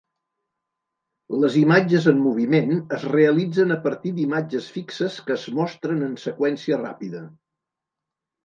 Les 1.41 1.57
imatges 1.59 2.07
en 2.11 2.21
moviment 2.29 2.73
es 2.97 3.05
realitzen 3.11 3.75
a 3.75 3.79
partir 3.85 4.15
d'imatges 4.17 4.71
fixes 4.79 5.21
que 5.29 5.37
es 5.39 5.47
mostren 5.61 6.03
en 6.09 6.19
seqüència 6.27 6.81
ràpida. 6.83 7.23